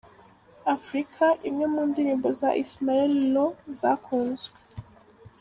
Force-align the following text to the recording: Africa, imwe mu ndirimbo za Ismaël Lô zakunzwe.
Africa, 0.75 1.25
imwe 1.49 1.65
mu 1.73 1.81
ndirimbo 1.89 2.27
za 2.39 2.49
Ismaël 2.63 3.11
Lô 3.33 3.45
zakunzwe. 3.79 4.57